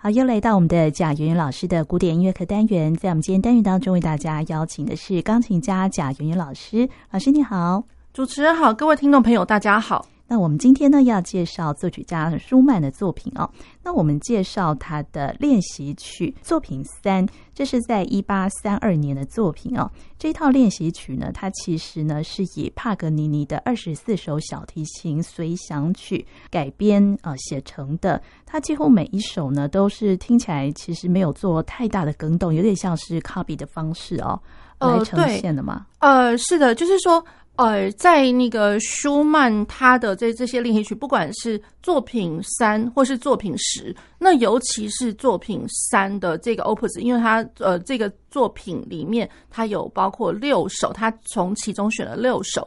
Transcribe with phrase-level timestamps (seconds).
[0.00, 6.88] 好，又来到我们的贾圆圆老师的古典音乐课单元，在我们今天单元当中，为大家邀请的是钢琴家贾圆圆老师。
[7.10, 7.82] 老师你好，
[8.12, 10.06] 主持人好，各位听众朋友大家好。
[10.28, 13.50] 那我们今天呢要介绍作曲家舒曼的作品哦。
[13.82, 19.90] 那我们介绍他的练习曲作品三，这是在一八三二年的作品哦。
[20.18, 28.20] 这一套练习曲呢，它其实呢是以帕格尼尼的二十四首小提琴随想曲改编啊、呃、写成的。
[28.44, 34.38] 它几乎每一首呢都是听起来其实没有做太大的更动，有点像是 copy 的方式哦
[34.78, 35.86] 来呈现的嘛。
[36.00, 37.24] 呃，是的，就是说。
[37.58, 52.66] 呃，在那个舒曼他的这这些练习曲，不管是作品三或是作品十，那尤其是作品三的这个 Opus，因为他呃这个作品里面它有包括六首，他从其中选了六首，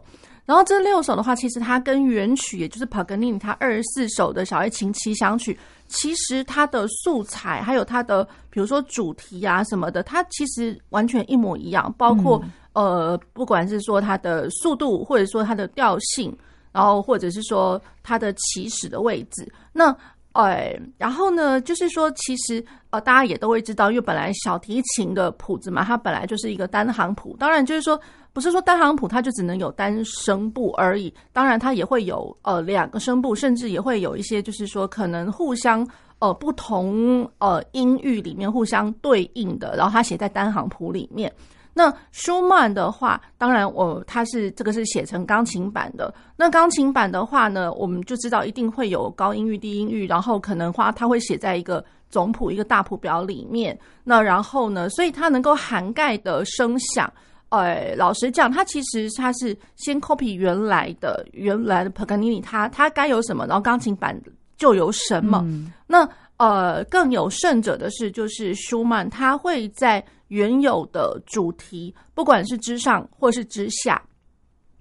[0.51, 12.37] 然后这六首的话，其实它跟原曲，也就是帕格尼尼他二十四首的小提琴七响曲，其实它的素材还有它的比如说主题啊什么的，它其实完全一模一样，包括。
[12.43, 16.33] 嗯呃，不管是说它的速度，或者说它的调性，
[16.71, 19.93] 然后或者是说它的起始的位置，那
[20.31, 27.99] 呃，然后呢，就是说其实呃，大家也都会知道，因为本来小提琴的谱子嘛，它本来就是一个单行谱，当然就是说
[28.33, 35.85] 不是说单行谱它就只能有单声部而已，当然它也会有呃两个声部，甚至也会有一些就是说可能互相
[36.19, 41.31] 呃不同呃音域里面互相对应的，然后它写在单行谱里面。
[41.73, 46.13] 那舒曼的话，当然我他是这个是写成钢琴版的。
[46.35, 53.77] 那钢琴版的话呢，我们就知道一定会有高音域、低音域，然后可能话它会写在一个总谱、一个大谱表里面。
[54.03, 57.09] 那然后呢，所以它能够涵盖的声响，
[57.51, 64.19] 呃，老实讲，它其实它是先 copy 原来的原来的 Paganini，，它它该有什么，然后钢琴版
[64.57, 65.41] 就有什么。
[65.45, 70.03] 嗯、那呃，更有甚者的是，就是舒曼他会在。
[70.31, 74.01] 原有的主题，不管是之上或是之下，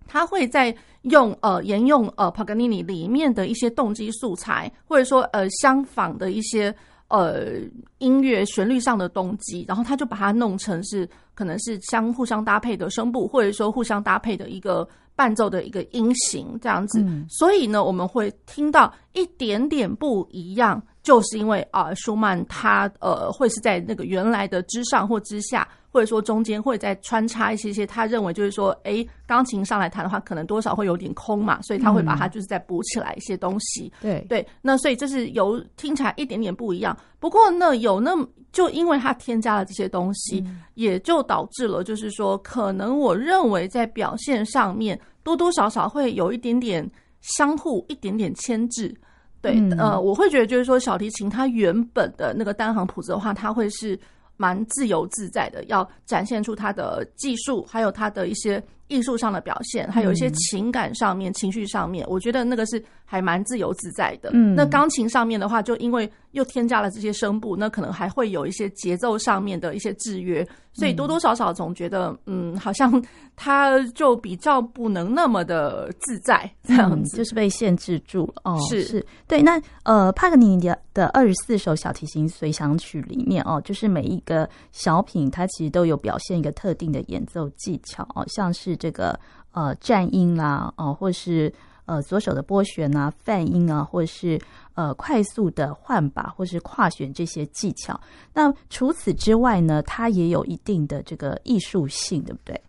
[0.06, 0.72] 他会在
[1.02, 6.72] 用呃沿用呃 Paganini 里面的一些动机素材，或者说呃相仿的一些
[7.10, 7.58] 呃
[7.98, 17.00] 音乐旋律上的动机，然后他就把它弄成是可能是相互相搭配的声部，或者说互相搭配的一个伴奏的一个音型这样子。
[17.02, 20.82] 嗯、所以呢，我们会听到一点点不一样。
[21.02, 33.90] 就是因为啊，舒曼他呃会是在那个原来的之上或之下，或者说中间会再穿插一些些，他认为就是说，诶，钢琴上来弹的话，可能多少会有点空嘛，所以他会把它就是再补起来一些东西。
[34.00, 36.96] 嗯、对对，那所以这是有听起来一点点不一样。
[37.18, 46.88] 不过呢，有那么就因为他添加了这些东西，嗯、也就导致了就是说，可能我认为在表现上面多多少少会有一点点
[47.22, 48.94] 相互一点点牵制。
[49.42, 53.98] 对，呃，我会觉得就是说，小提琴它原本的那个单行谱子的话，它会是
[54.36, 58.62] 蛮自由自在的，要展现出它的技术，还有它的一些。
[58.90, 64.30] 艺术上的表现，还有一些情感上面、嗯、情绪上面，我觉得那个是还蛮自由自在的。
[64.34, 73.02] 嗯，那钢琴上面的话，就因为又添加了这些声部，那可能还会有一些节奏上面的一些制约，所以多多少少总觉得，嗯，好像
[73.36, 78.42] 它就比较不能那么的自在，这样子、嗯、就是被限制住了。
[78.44, 79.40] 哦，是是，对。
[79.40, 88.79] 那呃，帕格尼尼的二十四首小提琴随想曲里面哦，就是每一个小品，它其实都有表现一个特定的演奏技巧哦，像是。
[88.80, 89.16] 这个
[89.52, 91.52] 呃颤音啦，哦、呃，或是
[91.84, 94.40] 呃左手的拨弦啊、泛音啊，或是
[94.74, 98.00] 呃快速的换把，或是跨弦这些技巧。
[98.32, 102.60] 那除此之外呢，它也有一定的这个艺术性，对不对？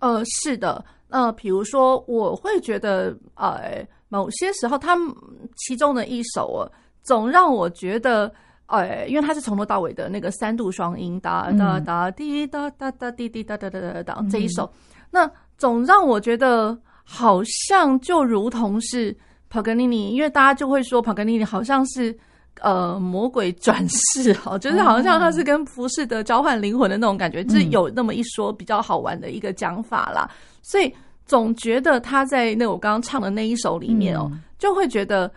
[0.00, 0.84] 呃，是的。
[1.10, 5.12] 呃，比如说，我会觉得，呃，某些时候，他们
[5.56, 6.70] 其中的一首，
[7.02, 8.32] 总让我觉得，
[8.66, 14.70] 呃，因为它是从头到尾的那个三度双音，哒哒哒滴哒哒哒滴滴哒哒哒哒哒这一首，
[15.10, 15.30] 那。
[15.60, 19.14] 总让我觉得好像就如同是
[19.50, 22.16] 帕格尼尼，因为大家就会说帕格尼尼好像是
[22.62, 30.30] 呃魔鬼转世哦，就是好像他是跟浮士德交换灵魂的那种感觉，这、嗯、有那么一说比较好玩的一个讲法啦。
[30.62, 30.90] 所以
[31.26, 35.30] 总觉得他在那我刚刚唱的那一首里面哦，嗯、就会觉得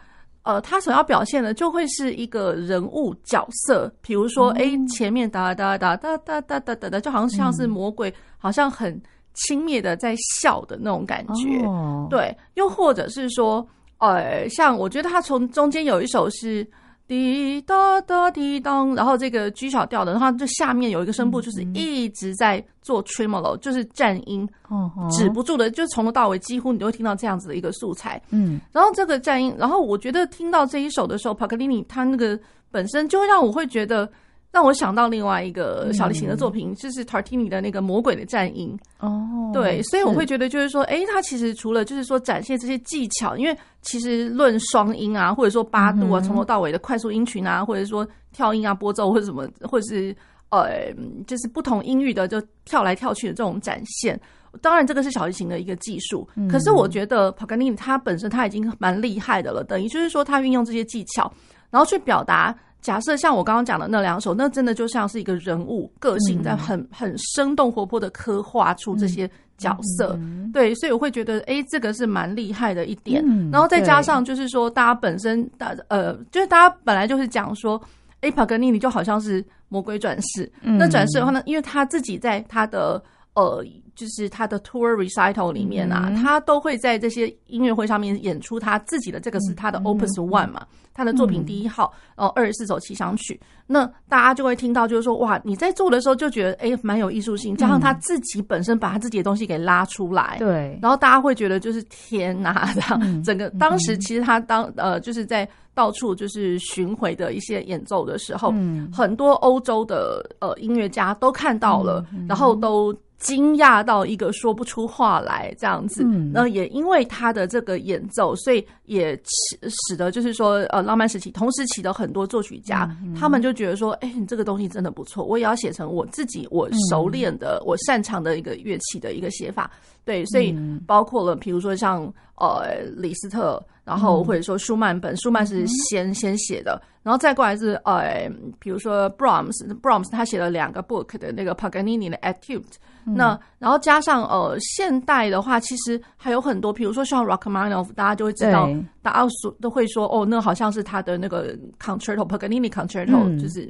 [0.43, 8.97] 呃他所要表现的就会是一个人物角色，比如说哎、嗯、前面哒哒哒哒哒哒哒哒哒，就好像像是魔鬼，好像很。
[9.33, 12.09] 轻蔑的在笑的那种感觉，oh.
[12.09, 16.65] 对，又或者是说，呃，像我觉得他从中间有一首是
[17.07, 28.21] 滴答答滴当，然后这个 G 小调的，然后就下面有一个声部，就是一直在做 tremolo，就是颤音，哦，止不住的，就从头到尾几乎你都会听到这样子的一个素材。
[28.29, 32.39] 嗯，然后这个颤音，然后我觉得听到这一首的时候，帕格尼尼他那个
[32.69, 34.09] 本身就会让我会觉得。
[34.53, 39.49] 让我想到另外一个小提琴的作品，嗯、就是 Tartini 的那个《魔鬼的战音》哦。
[39.51, 50.15] 对，所以我会觉得就是说，哎是，他其实除了就是说展现这些技巧，因为其实论双音啊，或者说八度啊，从、嗯、头到尾的快速音群啊，或者说跳音啊、拨奏或者什么，或者是
[50.49, 50.93] 呃，
[51.25, 54.21] 就是不同音域的就跳来跳去的这种展现。
[54.61, 61.33] 当然，这个是小提琴的一个技术，嗯、可是我觉得 Paganini 他本身他已经蛮厉害的了，等于就是说他运用这些技巧，
[61.71, 62.55] 然后去表达。
[62.83, 69.27] 假设像我刚刚讲的那两首，那真的就像是一个人物个性在很很生动活泼的刻画出这些
[69.57, 73.23] 角色，嗯、对，所以我会觉得，哎、欸，这个是蛮厉害的一点。
[73.25, 77.81] 嗯、然后再加上就是说，大家本身大呃，就是大家本来就是讲说，
[78.15, 80.51] 哎、欸，帕格尼尼就好像是魔鬼转世。
[80.61, 83.01] 嗯、那转世的话呢，因为他自己在他的
[83.33, 83.65] 呃。
[83.95, 93.39] 就是他的 tour recital 里面啊，嗯、他都会在这些音乐会上面演出他自己的这个是他的 Opus One 嘛，嗯、他的作品第一号，然后二十四首奇想曲。
[93.65, 112.93] 那大家就会听到，就是说哇，你在做的时候就觉得哎，蛮有艺术性，加上他自己本身把他自己的东西给拉出来，对、嗯，然后大家会觉得就是天哪，这样、嗯、整个当时其实他当呃就是在到处就是巡回的一些演奏的时候，嗯、很多欧洲的呃音乐家都看到了，嗯、然后都。
[113.23, 116.03] 惊讶到一个说不出话来这样子，
[116.33, 129.71] 那、嗯、也因为他的这个演奏，所以也使使得就是说，呃，浪漫时期同时期的很多作曲家，他们就觉得说，哎、欸，你这个东西真的不错，我也要写成我自己我熟练的、嗯、我擅长的一个乐器的一个写法。
[130.03, 130.53] 对，所以
[130.85, 132.03] 包括了，比如说像
[132.35, 138.27] 呃李斯特，然后或者说舒曼本，舒曼是先、嗯、先写的，然后再过来是呃，
[138.59, 142.63] 比如说 Brahms，Brahms 他写了两个 book 的那个 Paganini 的 Etude。
[143.05, 148.69] 那然后加上呃，现代的话，其实还有很多，比如说像 Rachmaninoff，大家就会知道，
[149.01, 153.69] 大家说都会说哦，那好像是他的那个 Concerto，、嗯、就是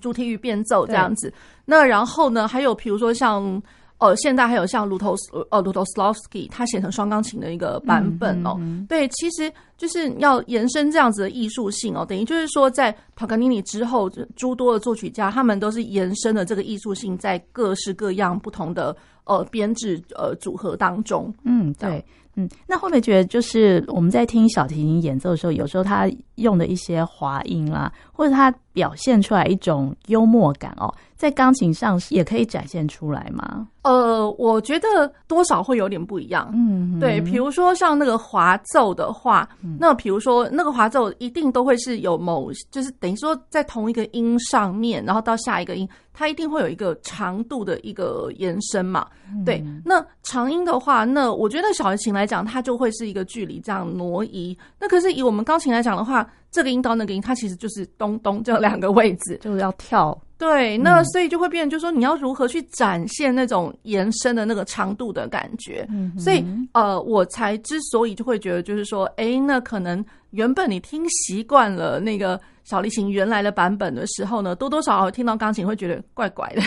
[0.00, 1.32] 主题与变奏这样子。
[1.64, 3.62] 那然后呢，还有比如说像。
[4.02, 8.56] 哦，现在还有像鲁头斯，呃，鲁头斯洛夫斯基，他写成双钢琴的一个版本哦。
[8.58, 21.32] 嗯嗯、对，其实就是要延伸这样子的艺术性哦，等于就是说，在帕格尼尼之后，诸多的作曲家，他们都是延伸了这个艺术性，在各式各样不同的呃编制呃组合当中。
[21.44, 33.68] 嗯，对，嗯，那会不会觉得就是我们在听小提琴演奏的时候，有时候他用的一些滑音啦、啊，或者他表现出来一种幽默感哦，在钢琴上也可以展现出来吗？
[33.82, 36.50] 呃，我觉得多少会有点不一样。
[36.52, 49.06] 嗯，对，比如说像那个滑奏的话，嗯、那比如说那个滑奏一定都会是有某，就是等于说在同一个音上面，然后到下一个音，它一定会有一个长度的一个延伸嘛。
[49.32, 54.58] 嗯、对，那长音的话，那我觉得小提琴来讲，它就会是一个距离这样挪移。
[54.80, 60.20] 那可是以我们钢琴来讲的话，这个音到那个音，它其实就是咚咚这两个位置，就是要跳。
[60.42, 65.86] 对，那所以就会变成，就是说你要如何去展现那种延伸的那个长度的感觉。
[65.88, 76.62] 嗯，所以呃，我才之所以就会觉得，就是说，哎，那可能原本你听习惯了那个小提琴原来的版本的时候呢，多多少少听到钢琴会觉得怪怪的。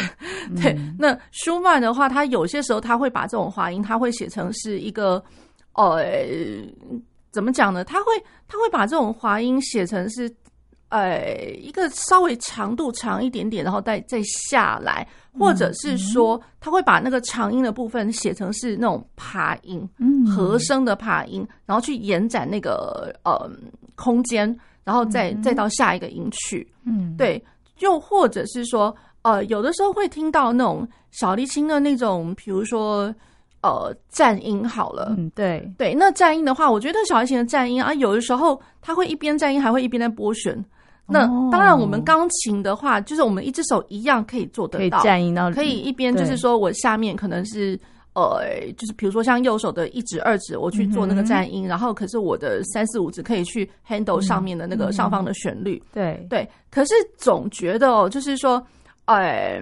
[0.50, 5.21] 嗯、 对，那舒曼的话，他有些时候他会把这种滑音，他会写成是一个，
[5.74, 6.25] 呃，
[7.30, 7.83] 怎么讲呢？
[7.83, 8.13] 他会
[8.48, 10.33] 他会把这种滑音写成是。
[10.90, 15.06] 呃，一个稍微长度长一点点，然后再再下来，
[15.38, 23.50] 或者是说，他会把那个长音的部分写成是那种爬音，嗯，和声的爬音，然后去延展那个呃
[23.95, 24.48] 空间，
[24.83, 27.44] 然后再再到下一个音去，嗯，对，
[27.80, 33.14] 又或者是说，呃，有的时候会听到那种小提琴的那种，比如说
[33.62, 35.69] 呃颤音好了，嗯，对。
[35.78, 40.64] 对，那颤音的话，我觉得小提琴的颤音啊，有的时候它会一边颤音，还会一边在拨弦。
[41.07, 47.80] 那当然，我们钢琴的话，就是我们一只手一样可以做得到，可以颤音到，可以一边就是说我下面可能是
[48.14, 48.42] 呃，
[48.76, 56.26] 就是比如说像右手的一指、二指，我去做那个颤音，然后可是我的三四五指可以去 handle 上面的那个上方的旋律，对。
[56.28, 56.50] 对。
[56.71, 58.59] 可是总觉得哦，就是说，
[59.06, 59.62] 呃，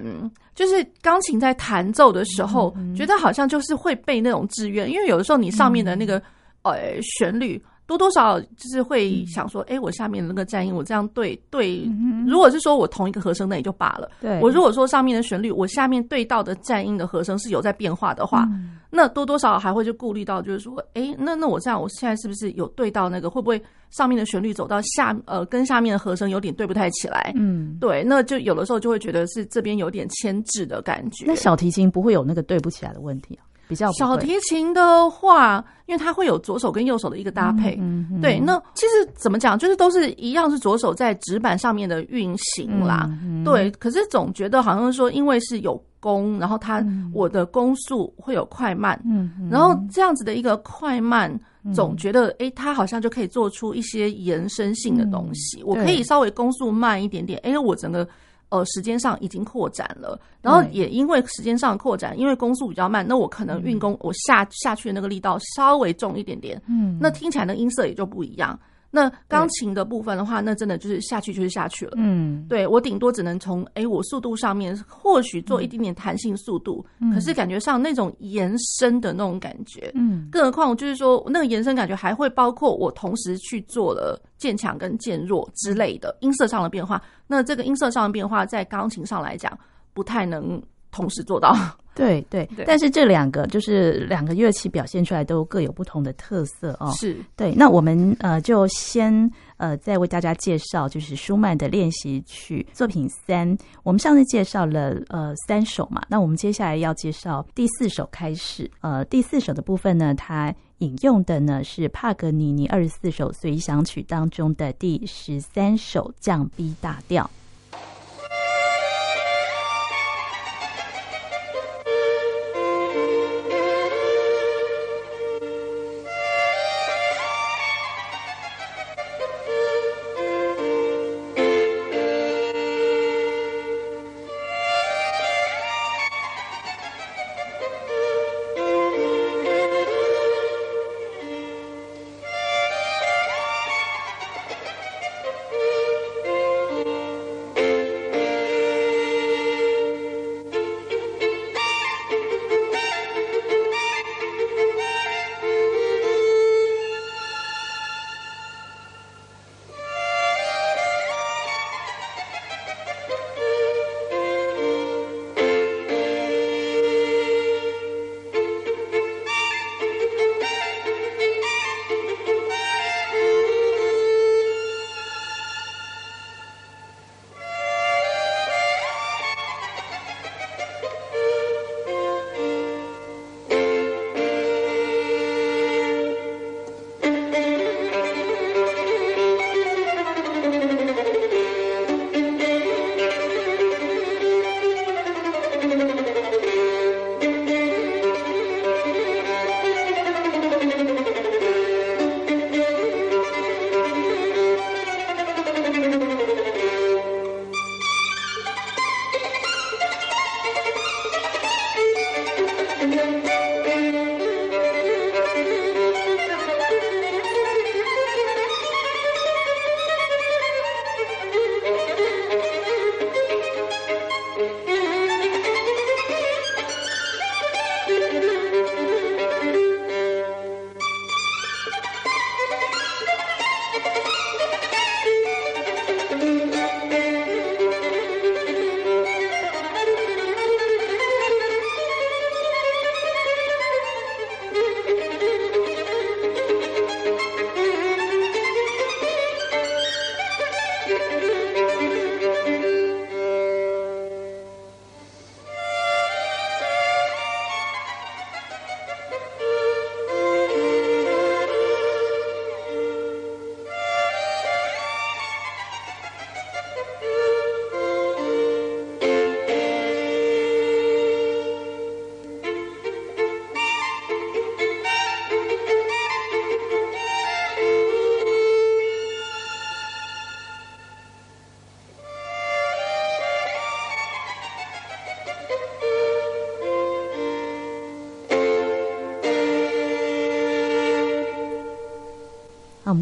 [0.56, 6.22] 就是钢琴在弹奏的时候，觉得好像就是会被那种制约，因为有的时候你上面的那个
[6.62, 7.62] 呃旋律。
[7.86, 14.10] 多多少就是会想说，哎、嗯欸，我下面的那个战音，我这样对对、嗯，如果是说我同一个和声那也就罢了。
[14.22, 23.30] 对，我如果说上面的旋律，我下面对到的战音的和声是有在变化的话，嗯、那多多少少还会就顾虑到，就是说，哎、欸，那那我这样，我现在是不是有对到那个？
[23.30, 27.34] 会不会上面的旋律走到下呃，跟下面的和声有点对不太起来？
[27.36, 31.26] 嗯，对，那就有的时候就会觉得是这边有点牵制的感觉。
[31.28, 33.44] 那小提琴不会有那个对不起来的问题啊？
[33.68, 38.40] 比较小提琴的话，因为它会有左手跟右手的一个搭配，嗯嗯、对。
[38.40, 43.72] 那其实怎么讲，就是都是一样，是左手在指板上面的运行啦、嗯嗯，对。
[43.72, 51.34] 可是总觉得好像是说，因为是有弓，然后它、嗯、我的弓速会有快慢，嗯，然后这样子的一个快慢，
[51.74, 55.62] 总觉得哎、欸，它好像就可以做出一些延伸性的东西。
[55.62, 58.08] 嗯、我可以稍微弓速慢一点点，哎、欸，我整个。
[58.54, 68.60] 呃，时间上已经扩展了，然后也因为时间上扩展，因为攻速比较慢，那我可能运功，我下下去的那个力道稍微重一点点，嗯，那听起来的音色也就不一样。
[68.96, 71.94] 那钢琴的部分的话，那真的就是下去就是下去了。
[71.98, 87.02] 嗯，对，我顶多只能从哎、欸，我速度上面或许做一点点弹性速度，嗯，可是感觉上那种延伸的那种感觉，嗯，更何况就是说那个延伸感觉还会包括我同时去做了渐强跟渐弱之类的音色上的变化。
[87.26, 89.58] 那这个音色上的变化，在钢琴上来讲，
[89.92, 90.62] 不太能
[90.94, 91.54] 同时做到。
[91.96, 96.92] 对对，对，但是这两个就是两个乐器表现出来都各有不同的特色哦。
[96.98, 103.56] 是对，那我们呃就先呃再为大家介绍，就是舒曼的练习曲作品三。
[103.84, 108.68] 我们上次介绍了呃三首嘛，那我们接下来要介绍第四首开始。
[108.82, 117.30] 呃，第四首的部分呢，它引用的呢是帕格尼尼二十四首随想曲当中的第十三首降 B 大调。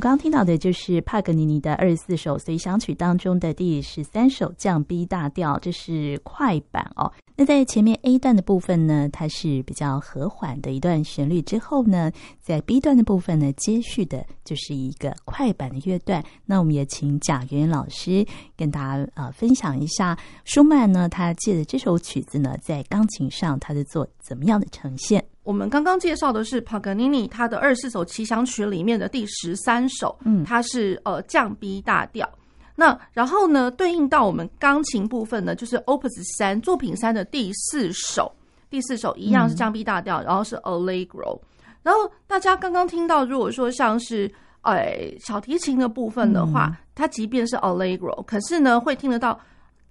[0.01, 7.13] 刚刚听到的就是帕格尼尼的二十四首随想曲当中的第十三首降 B 大调，这是快板哦。
[7.35, 16.23] 那在前面 A 段的部分呢，它是比较和缓的一段旋律，之后呢，在 B 段的部分呢，接续的就是一个快板的乐段。
[16.47, 18.25] 那我们也请贾元老师
[18.57, 25.23] 跟大家呃分享一下舒曼呢，他借着这首曲子呢，在钢琴上他是做怎么样的呈现。
[25.43, 32.29] 我们刚刚介绍的是帕格尼尼他的二十四首奇想曲里面的第十三首，嗯，它是呃降 B 大调。
[32.75, 38.31] 那然后呢，对应到我们钢琴部分呢，就是 Opus 三作品三的第四首，
[38.69, 41.39] 第四首一样是降 B 大调，然后是 Allegro。
[41.83, 44.31] 然后大家刚刚听到，如果说像是
[44.61, 49.39] 呃小提琴的部分的话，它即便是 Allegro，可是呢会听得到。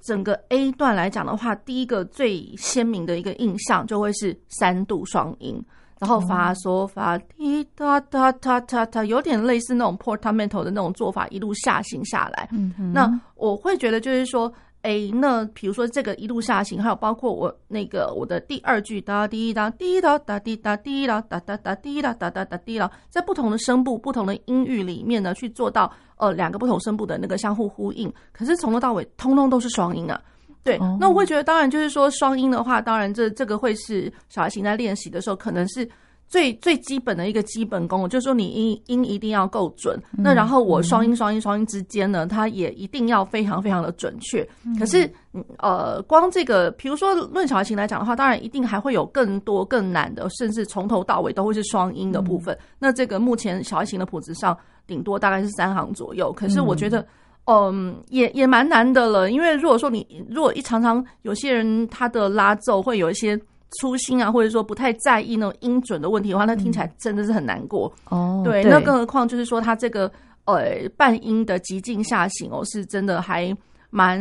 [0.00, 5.62] 整个 A 段来讲的话，第一个最鲜明的一个印象就会是三度双音，
[5.98, 12.48] 然后发嗦发滴哒哒哒哒哒，有点类似那种 portamento 的那种做法，一路下行下来。
[12.52, 14.52] 嗯哼，那我会觉得就是说。
[14.82, 28.12] 哎，那比如说这个一路下行，还有包括我那个我的第二句哒滴哒滴哒哒滴哒滴哒哒哒哒滴哒哒哒哒滴哒，在不同的声部、不同的音域里面呢，去做到呃两个不同声部的那个相互呼应。
[28.32, 30.20] 可是从头到尾，通通都是双音啊。
[30.62, 35.88] 对，那我会觉得，当然就是说双音的话，当然这这个会是小提琴在练习的时候，可能是。
[36.30, 40.00] 最最基本的一个基本功，就是说你音音一定要够准。
[40.16, 44.48] 嗯、那然后我双音双音双音之间呢，它也一定要非常非常的准确。
[44.64, 45.12] 嗯、可是，
[45.58, 52.54] 呃，光这个，比如说论小提琴来讲的话，当然一定还会有更多更难的，甚至从头到尾都会是双音的部分。
[52.54, 54.56] 嗯、那这个目前小提琴的谱子上，
[54.90, 56.32] 顶多大概是三行左右。
[56.32, 57.00] 可是我觉得，
[57.44, 59.30] 嗯，嗯也也蛮难的了。
[59.30, 63.40] 因为如果说你如果一常常有些人他的拉奏会有一些。
[63.78, 67.86] 粗心啊，或者说不太在意那种音准的问题的话，那听起来真的是很难过。
[68.08, 70.10] 哦，对，对，那更何况就是说，他这个
[70.44, 73.56] 呃半音的急进下行哦，是真的还
[73.90, 74.20] 蛮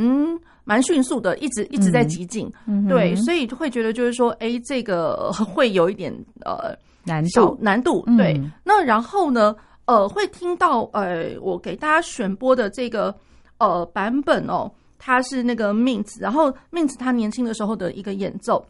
[0.66, 2.48] 蛮迅速的，一直一直在急进。
[2.68, 6.14] 嗯，对，所以会觉得就是说，哎，这个会有一点
[6.46, 8.06] 呃难度难度。
[8.18, 9.56] 对，嗯、那然后呢，
[9.90, 13.14] 呃，会听到呃，我给大家选播的这个
[13.58, 18.64] 呃版本哦，它是那个 Mintz，然后 Mintz 他年轻的时候的一个演奏。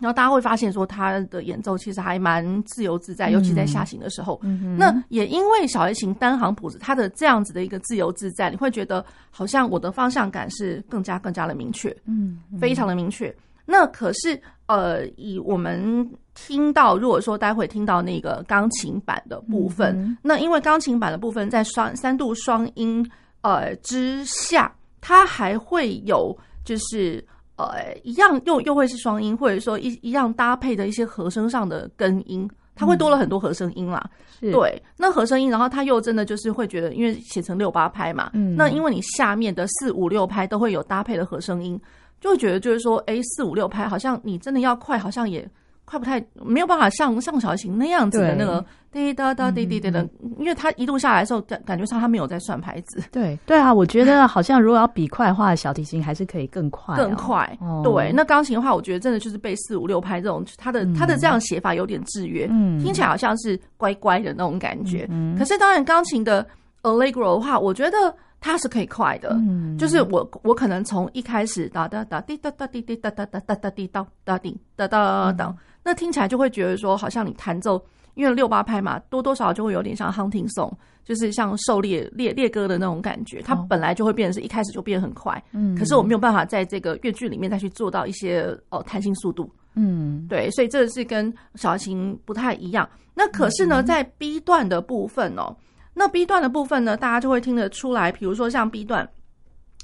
[0.00, 4.40] 然后大家会发现说，他的演奏其实还蛮自由自在，尤其在下行的时候。
[4.42, 13.32] 嗯、那也因为小提琴单行谱子，它的这样子的一个自由自在，你会觉得好像我的方向感是更加更加的明确，嗯，非常的明确。
[13.64, 14.40] 那可是
[14.72, 23.08] 呃，以我们听到，如果说待会听到那个钢琴版的部分，嗯、那因为钢琴版的部分在双三度双音
[23.42, 27.24] 呃之下，它还会有就是。
[27.56, 34.10] 呃，一样又又会是双音，或者说一一样搭配的一些和声上的根音，它会多了很多和声音啦。
[34.40, 41.78] 嗯、对，那和声音，然后它又真的就是会觉得，因为写成六八拍嘛，嗯，那因为你下面的四五六拍都会有搭配的和声音，
[42.22, 45.46] 就会觉得就是说，哎，四五六拍好像你真的要快，好像也。
[45.84, 50.08] 快不太没有办法像像小提琴那样子的那个滴答答滴滴滴的，
[50.38, 53.02] 因为他一路下来的时候感感觉上他没有在算拍子。
[53.10, 57.58] 对对啊，我觉得好像如果要比快的话，小提琴还是可以更快，更快。
[57.82, 62.46] 对，那钢琴的话，我觉得真的就是被四五六拍这种，他的他的这样写法有点制约，
[62.80, 65.06] 听起来好像是乖乖的那种感觉。
[65.36, 66.46] 可是当然，钢琴的
[66.82, 69.34] Allegro 的话，我觉得它是可以快的。
[69.78, 75.56] 就是我我可能从一开始哒哒哒滴哒哒滴滴哒哒哒哒哒滴哒哒滴哒哒哒。
[75.84, 77.82] 那听起来就会觉得说，好像你弹奏，
[78.14, 80.72] 因为六八拍嘛，多多少少就会有点像 hunting song，
[81.04, 83.40] 就是像狩猎猎猎歌的那种感觉。
[83.42, 92.88] 它本来就会变成是一开始就变很快，嗯，可是我没有办法在这个乐句里面再去做到一些哦弹性速度，嗯，对，所以这是跟小提琴不太一样。
[93.14, 95.54] 那可是呢，在 B 段的部分哦，
[95.94, 99.08] 那 B 段的部分呢，大家就会听得出来，比如说像 B 段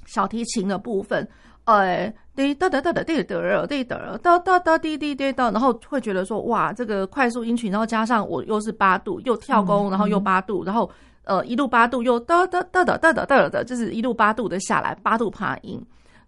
[0.06, 1.28] 小提琴的部分。
[1.64, 10.90] 呃，滴哒哒哒哒滴哒滴哒哒哒哒滴滴滴哒，然后会觉得说，哇，这个快速音群，然后加上我又是八度，又跳弓，然后又八度，然后
[11.24, 15.78] 呃一路八度又哒哒哒哒哒哒哒哒，就是一路八度的下来，八度爬音，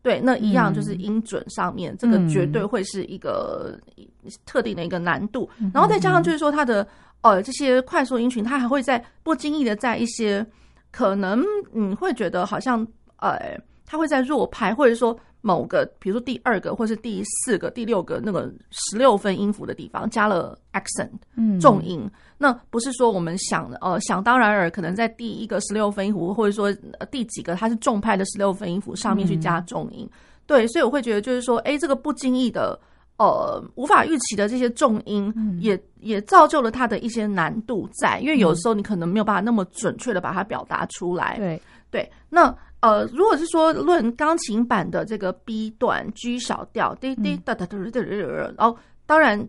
[0.03, 3.79] 对，那一样就是音准上面，这个绝对会是一个
[4.45, 6.87] 特定的一个难度，然后再加上就是说它的
[7.23, 10.45] 呃这些快速音群，它还会在不经意的在一些
[10.91, 12.87] 可能你会觉得好像
[13.19, 15.19] 呃，它会在弱拍，或者说。
[15.43, 22.07] 某个，比如说第二个，或是第四个、第六个那个十六分音符的地方加了 accent，嗯，重音。
[22.37, 26.71] 那不是说我们想的，呃，想当然尔，可能在第一个十六分音符，或者说
[27.11, 30.07] 第几个它是重拍的十六分音符上面去加重音。
[30.13, 32.79] 嗯、对，所以我会觉得就是说，哎，这个不经意的，
[33.21, 35.31] 呃无法预期的这些重音，
[35.61, 41.37] 也、嗯、也造就了它的一些难度在，因为有时候你可能没有办法那么准确的把它表达出来。
[41.37, 49.47] 对对，那呃，如果是说论钢琴版的这个 B 段 G 小调，滴滴哒哒哒哒哒哒，然后当然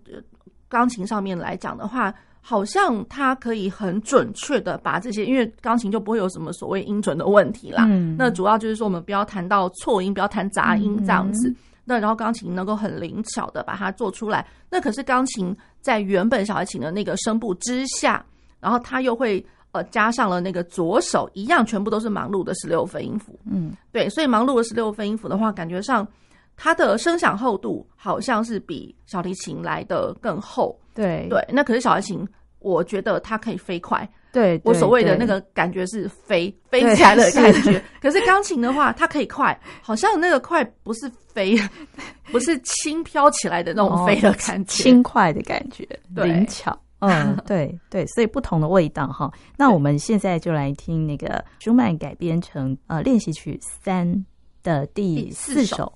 [0.67, 2.13] 钢琴上面来讲的话。
[2.43, 7.85] 好像它可以很准确的把这些，因为钢琴就不会有什么所谓音准的问题啦。
[7.87, 11.49] 嗯，那主要就是说我们不要弹到错音，不要弹杂音这样子。
[11.49, 11.55] 嗯、
[11.91, 14.47] 那然后钢琴能够很灵巧的把它做出来。
[14.69, 18.25] 那可是钢琴在原本小提琴的那个声部之下，
[18.61, 23.37] 然后它又会呃加上了那个左手一样，全部都是忙碌的十六分音符。
[23.45, 26.07] 嗯，对，所以忙碌的十六分音符的话，感觉上
[26.55, 30.79] 它的声响厚度好像是比小提琴来的更厚。
[30.93, 32.27] 对对，那可是小提琴，
[32.59, 34.09] 我觉得它可以飞快。
[34.31, 37.83] 对，我所谓的那个感觉是飞飞起来的感觉。
[38.01, 41.57] 可是钢琴的话，它可以快，好像那个快不是飞，
[42.31, 46.77] 不是轻飘起来的那种飞的感觉，轻快的感觉，灵巧。
[46.99, 49.31] 嗯， 对对，所以不同的味道哈。
[49.57, 54.25] 那我们现在就来听那个舒曼改编成呃练习曲三
[54.63, 55.91] 的第四首。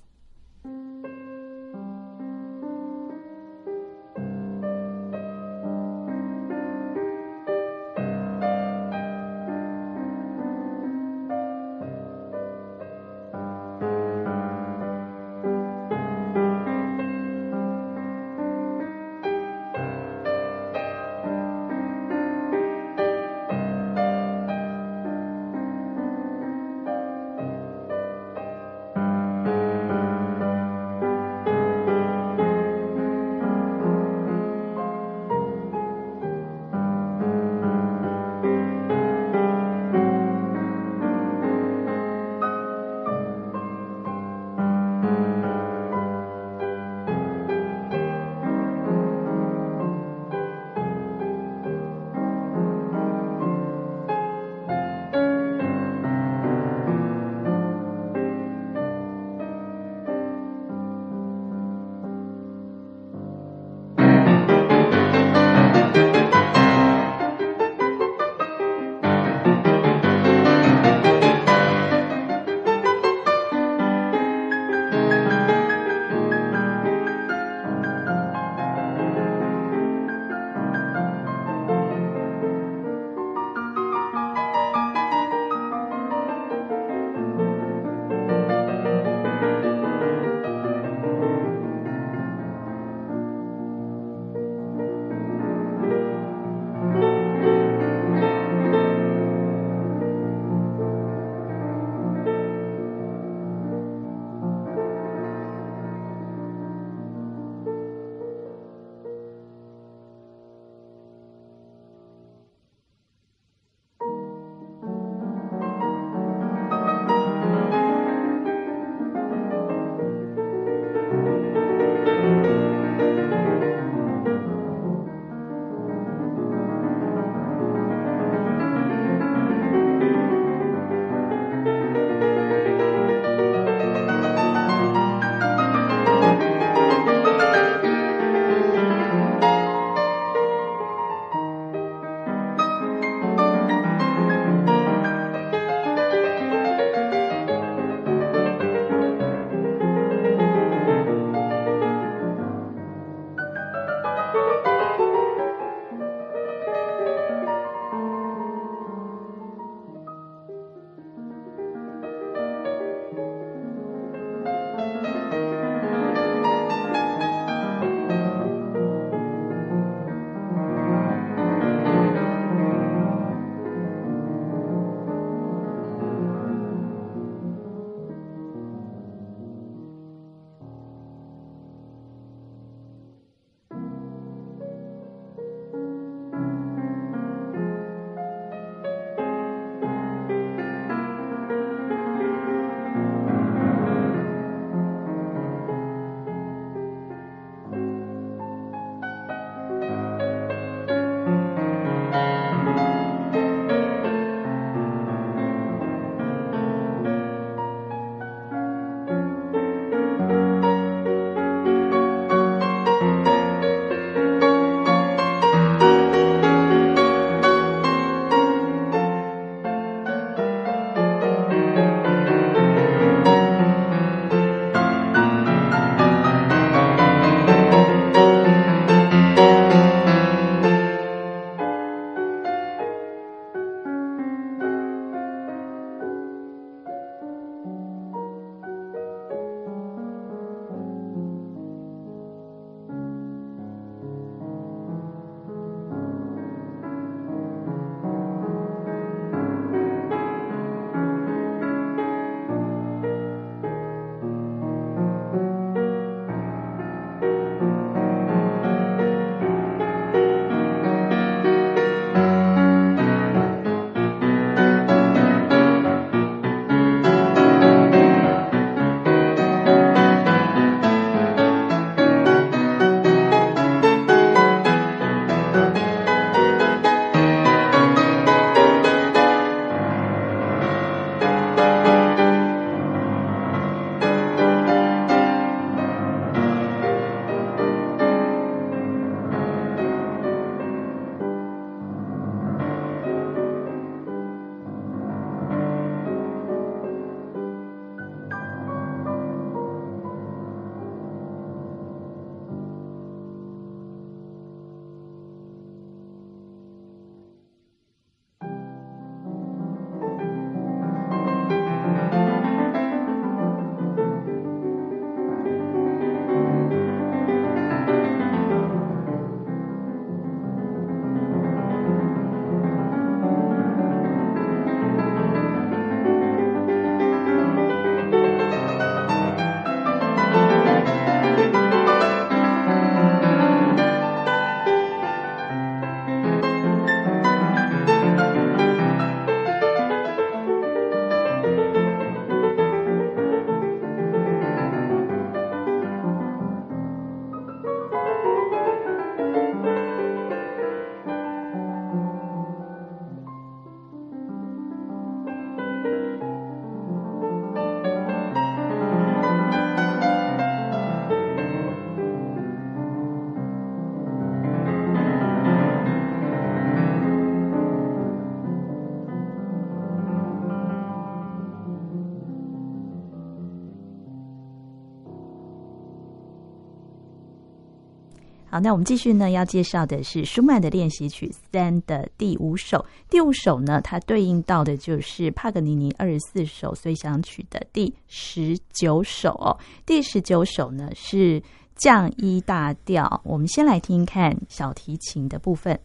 [378.56, 382.82] 好，那我们继续呢，要介绍的是舒曼的练习曲三的第五首。
[383.10, 389.54] 第五首呢，它对应到的就是帕格尼尼二十四首随想曲的第十九首哦。
[389.84, 391.42] 第十九首呢是
[391.74, 393.20] 降一大调。
[393.24, 395.78] 我们先来听看小提琴的部分。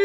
[0.00, 0.04] 我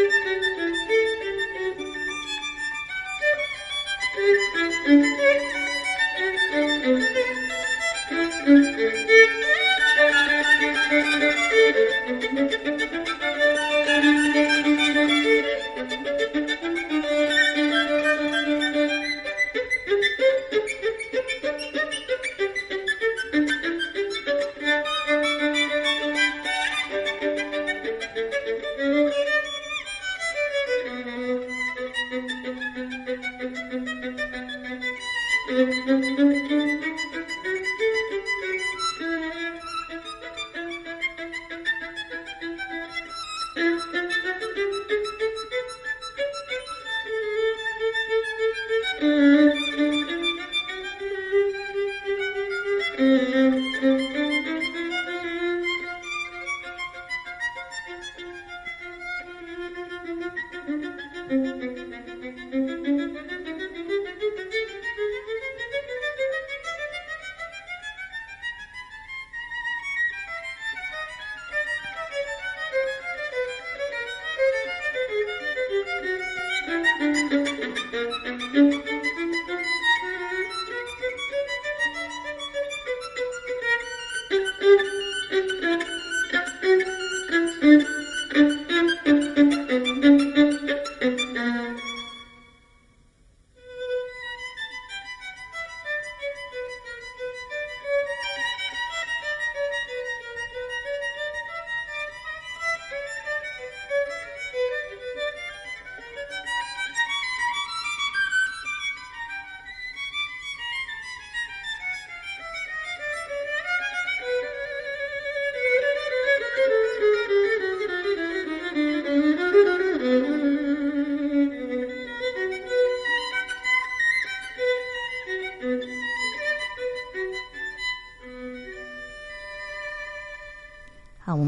[12.32, 12.73] 们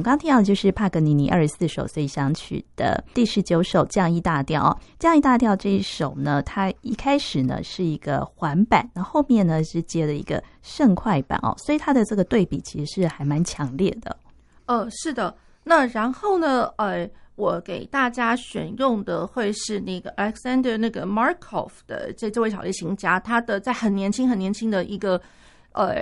[0.07, 4.79] 刚听到的就是帕格尼尼二十四首随想曲的第十九首降 E 大调。
[5.01, 14.16] 降 E 大调这一首呢，它一开始呢是一个缓板，那后后面呢是接了一个盛快板哦，所以它的这个对比其实是还蛮强烈的。
[14.66, 15.35] 呃，是的。
[15.64, 25.21] 那然后呢，呃，我给大家选用的会是那个 Alexander 那个 Markov 的这这位小提琴家，他的在很年轻很年轻的一个。
[25.77, 25.95] 呃，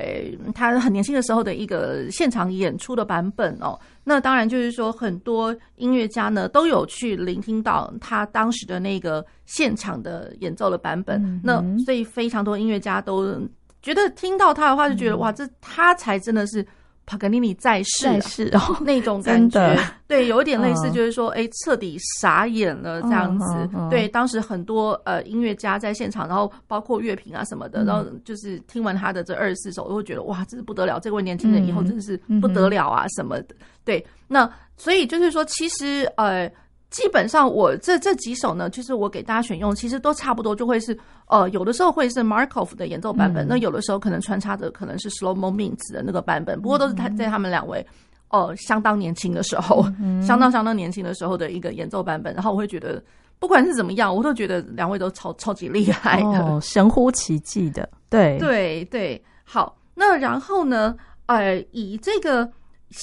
[0.54, 13.38] 他很年轻的时候的一个现场演出的版本哦，那当然就是说很多音乐家呢都有去聆听到他当时的那个现场的演奏的版本，嗯、那所以非常多音乐家都
[13.82, 16.66] 觉得听到他的话就觉得、嗯、哇，这他才真的是。
[17.06, 23.46] 帕格尼尼在世，在世哦， 那种感觉，对，有一点类似，就是说，哎、嗯，彻底傻眼了这样子。
[23.48, 33.54] 嗯嗯嗯、对，当时很多呃音乐家在现场，然后包括乐评啊什么的，嗯、然后就是听完他的这二十四首，都会觉得哇，真是不得了，这位年轻人以后真的是不得了啊什么的。
[33.84, 36.50] 对，那所以就是说，其实呃。
[36.94, 47.84] 基本上我这这几首呢，就是我给大家选用，其实都差不多，就会是呃，有的时候会是 Markov 的演奏版本，嗯、那有的时候可能穿插着可能是 Shlomo Mintz 的那个版本，不过都是他在他们两位
[48.28, 52.32] 呃相当年轻的时候，嗯、相当相当年轻的时候的一个演奏版本。
[52.32, 53.02] 然后我会觉得，
[53.40, 57.88] 不管是怎么样，我都觉得两位都超超级厉害的，哦，神乎其技的。
[58.08, 60.94] 对对对，好，那然后呢，
[61.26, 62.48] 呃，以这个。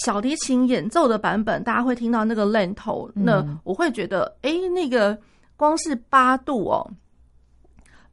[0.04, 5.18] 小提琴演奏的版本，大家会听到那个 lento，那我会觉得，哎、欸，那个
[5.58, 6.90] 光是八度哦，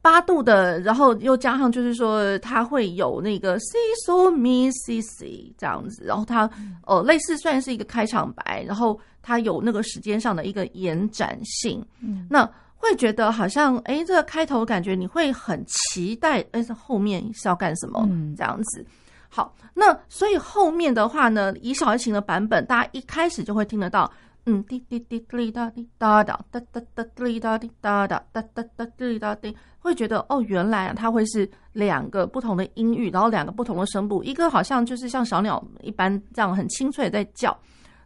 [0.01, 6.49] 八度的，然后又加上就是说，它会有那个 C so mi C C 这样子，然后它
[6.85, 11.81] 呃类似算是一个开场白，然后它有那个时间上的一个延展性，
[12.29, 18.05] 那会觉得好像哎，这个开头感觉你会很期待，哎，这后面是要干什么？
[18.09, 18.85] 嗯，这样子。
[19.29, 24.11] 好，那所以后面的话呢，以小提琴的版本，大家一开始就会听得到，
[24.45, 37.55] 嗯，滴滴滴滴答滴哒哒哒哒哒滴答滴哒哒哒哒哒滴答滴，会觉得哦，原来啊，它会是两个不同的音域，然后两个不同的声部，一个好像就是像小鸟一般这样很清脆的在叫，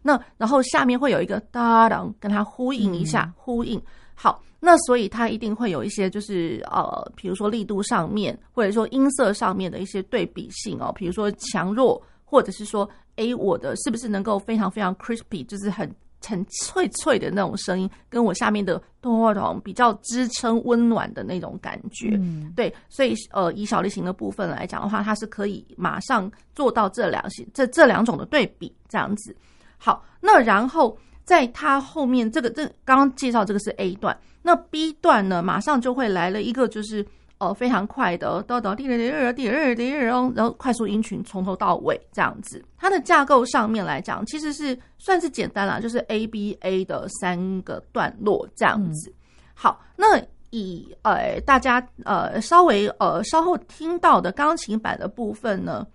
[0.01, 3.81] 那然后下面会有一个哒哒跟它呼应一下，呼应。
[4.13, 15.93] 好，那所以它一定会有一些，就是呃，比如说力度上面，或者说音色上面的一些对比性哦，比如说强弱，或者是说，诶，我的是不是能够非常非常 crispy，就是很
[16.25, 29.35] 很脆脆的那种声音，跟我下面的咚咚比较支撑温暖的那种感觉，嗯，对，所以呃，以小提琴的部分来讲的话，它是可以马上做到这两些这这两种的对比，这样子。
[29.77, 30.97] 好，那然后。
[31.23, 37.05] 在它后面，这个这刚刚介绍这个是 A 段，那 B 段呢，马上就会来了一个就是
[37.37, 40.03] 呃非常快的，哒哒滴滴二滴二滴二，
[40.35, 42.63] 然后快速音群从头到尾这样子。
[42.77, 49.09] 它的架构上面来讲，其实是算是简单啦，就是 A B A 的三个段落这样子。
[49.09, 49.15] 嗯、
[49.53, 55.87] 好，那以呃大家呃稍微呃稍后听到的钢琴版的部分呢，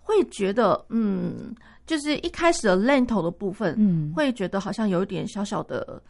[0.00, 1.54] 会觉得嗯。
[1.90, 6.00] 就是一开始的 lento 的部分，嗯，会觉得好像有一点小小的，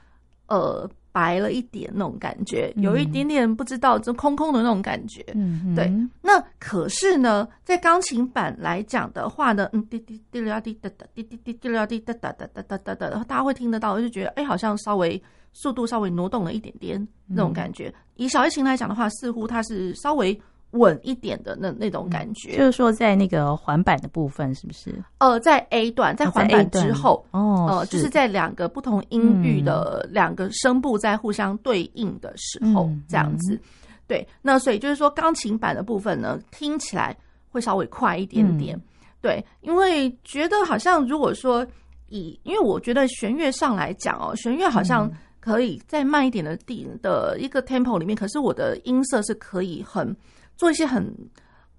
[0.47, 5.90] 呃，白了一点那种感觉，有一点点不知道，就空空的那种感觉，嗯，对。
[6.21, 15.23] 那可是呢，在钢琴版来讲的话呢，嗯，滴滴滴啦滴哒哒，滴滴滴滴啦滴哒哒哒哒哒哒哒，大家会听得到，就觉得哎，好像稍微
[15.55, 17.90] 速度稍微挪动了一点点那种感觉。
[18.16, 20.38] 以小提琴来讲的话，似乎它是稍微。
[20.72, 24.94] 稳一点的那那种感觉，就是说在那个环板的部分，是不是？
[25.18, 33.61] 呃，在 A 段，在环板之后，哦，呃，就是在两个不同音域的两个声部在互相对应的时候，这样子。
[34.06, 37.16] 对，那所以就是说，钢琴版的部分呢，听起来
[37.48, 38.80] 会稍微快一点点。
[39.20, 41.66] 对，因为觉得好像如果说
[42.09, 50.16] 以，因为我觉得弦乐上来讲哦，弦乐好像可以在慢一点的地的一个 tempo 里面，可是我的音色是可以很。
[50.61, 51.11] 做一些很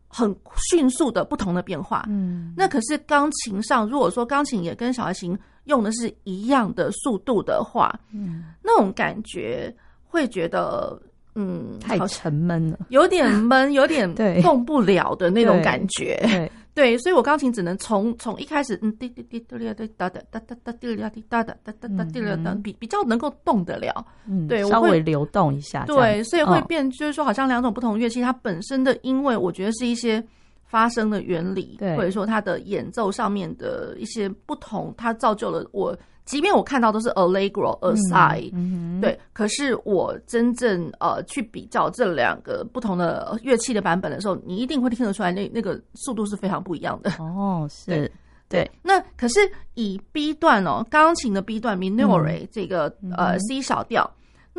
[0.08, 0.36] 很
[0.72, 9.72] 迅速的不同的变化，嗯，那可是钢琴上，如果说钢琴也跟小提琴用的是一样的速度的话，嗯，那种感觉
[10.04, 11.00] 会觉得，
[11.36, 16.32] 嗯，太沉闷了，有点闷，有点 动不了的那种感觉，对。
[16.32, 30.24] 对对，所以我钢琴只能从从一开始，嗯，滴滴滴滴滴滴哒哒哒哒哒滴哒滴哒哒哒哒哒滴哩哒，比比较能够动得了，嗯，对，稍微流动一下，对，所以会变，就是说好像两种不同乐器，它本身的因为，我觉得是一些
[30.64, 35.98] 发声的原理，对，或者说它的演奏上面的一些不同，它造就了我。
[36.32, 47.12] 即便我看到都是 Allegro Assai，嗯嗯、对，可是我真正呃去比较这两个不同的乐器的版本的时候，你一定会听得出来那，那那个速度是非常不一样的。
[47.20, 48.10] 哦，是，
[48.48, 49.40] 对，那可是
[49.74, 54.10] 以 B 段哦，钢琴的 B 段 Minore、嗯、这个呃 C 小调。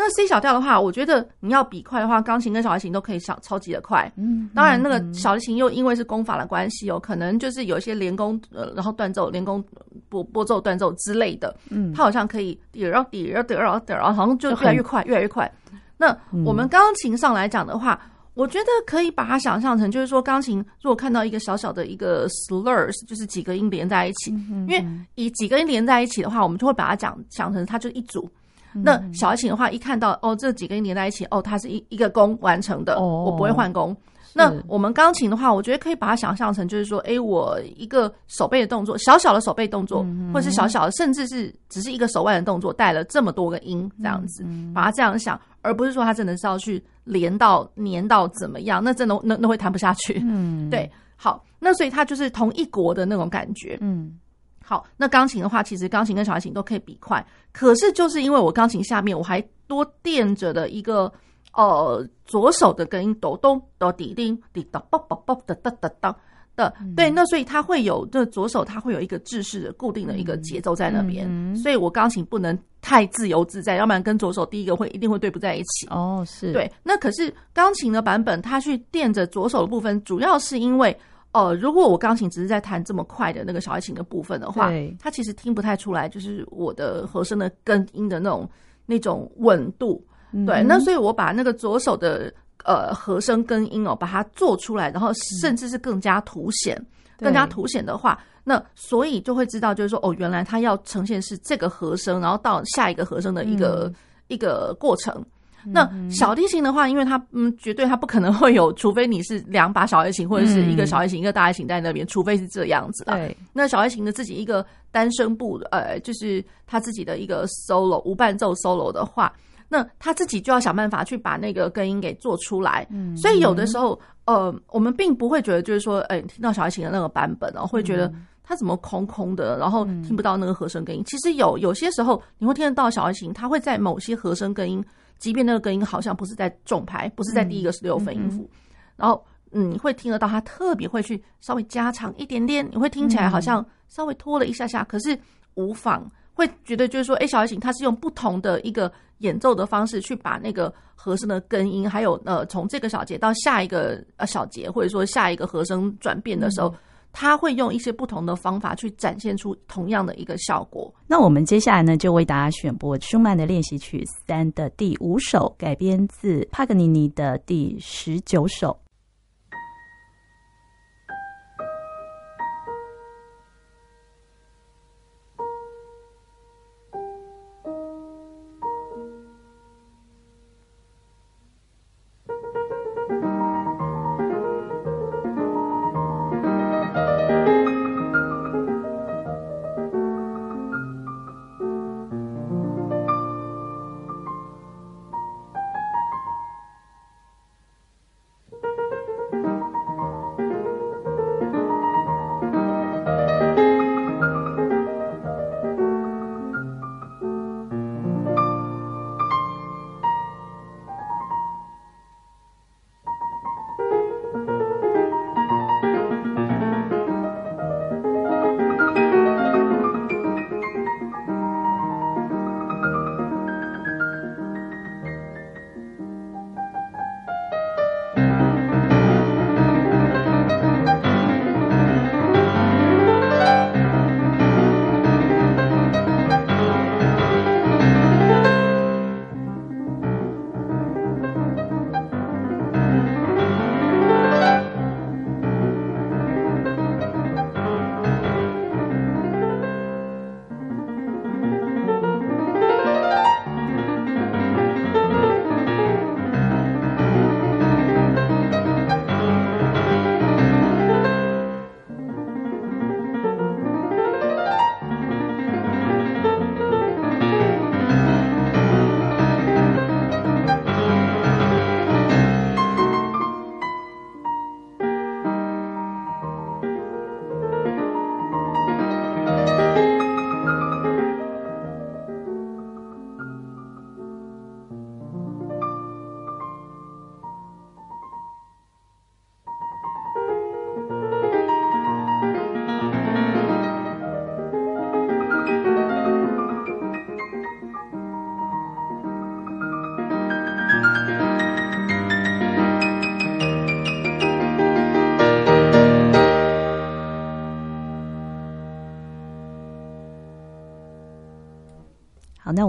[0.04, 4.10] 那 C 小调的话，我觉得你要比快的话，钢琴跟小提琴都可以小超级的快。
[4.16, 9.64] 嗯，当然那个小提琴又因为是功法的关系哦，可能就是有一些连弓呃，然后断奏、连弓
[10.08, 11.54] 拨拨奏、断奏之类的。
[11.70, 15.48] 嗯，它好像可以滴儿滴儿滴儿滴儿，好像就越来越快，越来越快。
[15.96, 18.00] 那我们钢琴上来讲的话，
[18.34, 24.84] 我觉得可以把它想象成，就是说钢琴如果看到一个小小的一个 slurs，就是几个音连在一起，因为
[25.14, 28.28] 以几个音连在一起的话，我们就会把它讲想成它就一组。
[28.74, 33.96] 那小提琴的话，一看到哦，这几个音连在一起，哦，它是一一个弓完成的，哦、我不会换弓。
[34.34, 50.18] 那我们钢琴的话，我觉得可以把它想象成，就是说，哎，我一个手背的动作，小小的手背动作，嗯、或者是小小的，甚至是只是一个手腕的动作，带了这么多个音，这样子，嗯、把它这样想，而不是说它真的是要去连到粘到怎么样，那真的那那会弹不下去。
[50.24, 53.76] 嗯，对，好，那所以它就是同一国的那种感觉。
[53.82, 54.18] 嗯。
[54.64, 61.12] 好，那钢琴的话，其实钢琴跟小提琴都可以比快，可是就是因为我钢琴下面我还多垫着的一个
[61.52, 66.16] 呃左手的根音哆咚哆滴叮滴哒啵啵啵哒哒哒哒
[66.54, 75.86] 的，对，那所以它会有这左手它会有一个制式的固定的一个节奏在那边，所以我钢琴不能太自由自在，要不然跟左手第一个会一定会对不在一起。
[75.90, 80.96] 哦，是对，那可是钢琴的版本，它去垫着左手的部分，主要是因为。
[81.32, 88.48] 哦、呃，如果我钢琴只是在弹这么快的那个小提琴的部分的话，对它其实听不太出来，就是我的和声的根音的那种
[88.84, 90.04] 那种稳度。
[90.32, 92.32] 嗯、对，那所以我把那个左手的
[92.64, 95.10] 呃和声根音哦，把它做出来，然后
[95.40, 96.76] 甚至是更加凸显，
[97.18, 103.94] 嗯、更加凸显的话，那所以就会知道，就是说哦，原来它要呈现是这个和声，然后到下一个和声的一个、嗯、
[104.28, 105.24] 一个过程。
[105.64, 113.14] 那小提琴的话，因为它嗯，绝对它不可能会有，除非你是两把小提琴或者是一个小提琴一个大提琴在那边，除非是这样子啦。
[113.16, 119.32] 对，那小提琴的自己一个单声部，呃，就是他自己的一个 solo 无伴奏 solo 的话，
[119.68, 122.86] 那他自己就要想办法去把那个根音给做出来。
[122.90, 128.12] 嗯，所以有的时候，呃，我们并不会觉得就是说，哎，听到小提琴的那个版本哦，会觉得。
[128.44, 131.00] 它怎么空空的，然后听不到那个和声根音？
[131.00, 134.84] 嗯、其实有有些时候你会听得到小提琴，它会在某些和声根音，
[135.22, 138.48] 即便那个根音好像不是在重拍，不是在第一个十六分音符，嗯、
[138.96, 145.16] 然后嗯，你会听得到它特别会去稍微加长一点点，你会听起来好像稍微拖了一下下，可是
[145.54, 156.68] 无妨，会觉得就是说，哎，小提琴它是用不同的一个演奏的方式去把那个和声的根音，还有呃从这个小节到下一个呃小节，或者说下一个和声转变的时候。
[156.68, 156.74] 嗯
[157.12, 160.92] 他会用一些不同的方法去展现出同样的一个效果。
[161.06, 168.76] 那我们接下来呢，就为大家选播舒曼的练习曲三的第五首，改编自帕格尼尼的第十九首。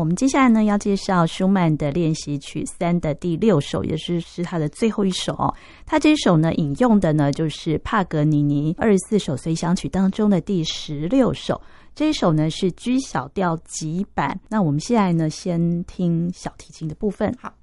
[0.03, 5.55] 我们接下来呢，要介绍舒曼的练习曲三的第六首，也是是他的最后一首哦。
[5.85, 11.61] 他这首呢，引用的呢就是帕格尼尼二十四首随想曲当中的第十六首。
[11.95, 14.37] 这一首呢是 G 小调急版。
[14.49, 17.33] 那我们现在呢，先听小提琴的部分。
[17.39, 17.53] 好。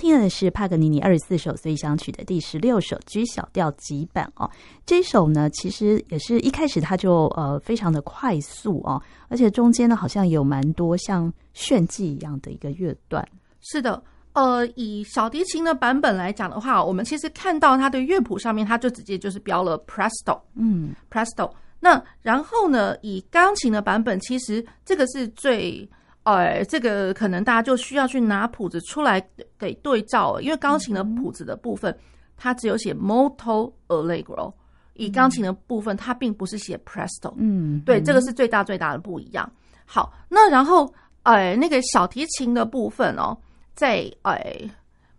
[0.00, 4.50] 听的是帕格尼尼二十四首随想曲的第十六首 G 小调急版哦。
[4.86, 13.22] 这一首呢，其实也是一开始它就呃非常的快速哦，而且中间呢好像有蛮多像炫技一样的一个乐段。
[13.60, 21.52] 是的，呃，以小提琴的版本来讲的话，我们其实看到它的乐谱上面，它就直接就是标了 Presto，嗯，Presto。
[21.78, 25.86] 那然后呢，以钢琴的版本，其实这个是最。
[26.22, 29.20] 呃，这个可能大家就需要去拿谱子出来
[29.58, 31.96] 给对照，因为钢琴的谱子的部分，
[32.36, 34.52] 它只有写 molto allegro，
[34.94, 37.32] 以钢琴的部分，它并不是写 presto。
[37.36, 39.50] 嗯，对，这个是最大最大的不一样。
[39.86, 40.92] 好，那然后，
[41.22, 43.36] 呃，那个小提琴的部分哦，
[43.74, 44.38] 在呃，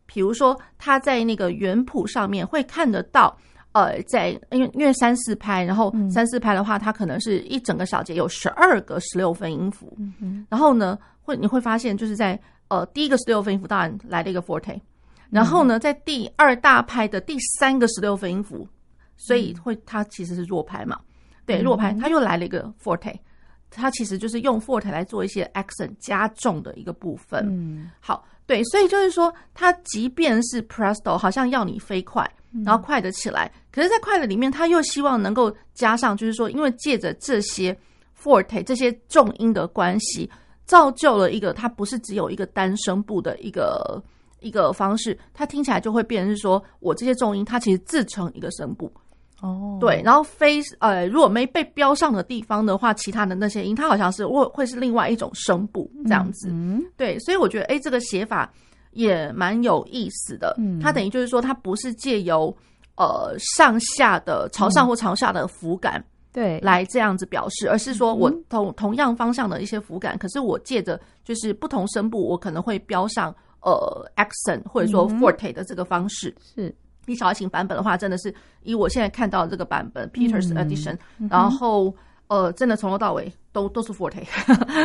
[0.06, 3.36] 比如说，它在那个原谱上面会看得到。
[3.74, 14.80] 呃，在因为因为三四拍，然后三四拍的话，它可能是一整个小节有十二个十六分音符，嗯、然后呢，会你会发现就是在呃第一个十六分音符当然来了一个 forte，
[15.30, 18.68] 然后呢，在第二大拍的第三个十六分音符，
[19.16, 21.00] 所以会它其实是弱拍嘛，
[21.46, 23.18] 对，弱拍，它又来了一个 forte，
[23.70, 32.30] 它其实就是用 forte 来做一些 accent 加重的一个部分，嗯，好，对，所以就是说，它即便是 presto，好像要你飞快。
[32.66, 37.74] 然后快得起来，可是，在快的里面，他又希望能够加上，就是说，因为借着这些
[38.22, 40.30] forte 这些重音的关系，
[40.66, 44.04] 造就了一个它不是只有一个单声部的一个
[44.42, 48.92] 一个方式，它听起来就会变成是说，我这些重音它其实自成一个声部
[49.42, 58.50] 哦，对，然后非呃如果没被标上的地方的话，其他的那些音它好像是会会是另外一种声部这样子，嗯，对，所以我觉得哎，这个写法。
[58.94, 62.54] 也蛮有意思的，嗯，它等于就是说，它不是借由
[62.98, 76.36] 呃上下的朝上或朝下的浮感，对，来这样子表示，而是说我同同样方向的一些浮感，可是我借着就是不同声部，我可能会标上呃 accent 或者说 forte 的这个方式。
[76.54, 76.76] 是，
[77.08, 78.34] 以小提琴版本的话，真的是
[78.64, 80.98] 以我现在看到的这个版本 Peters Edition，
[81.30, 81.96] 然后。
[82.28, 84.24] 呃，真的从头到尾都都是 forte，、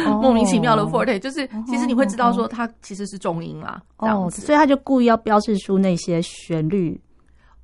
[0.08, 7.00] oh, 莫名其妙的 forte，就是其实你会知道说它其实是重音啦，oh, 这样子，所以他就故意要标示出那些旋律。